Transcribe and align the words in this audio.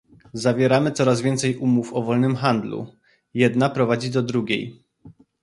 Zawieramy 0.33 0.91
coraz 0.91 1.21
więcej 1.21 1.57
umów 1.57 1.93
o 1.93 2.01
wolnym 2.01 2.35
handlu- 2.35 2.87
jedna 3.43 3.69
prowadzi 3.69 4.09
do 4.11 4.21
drugiej 4.23 4.83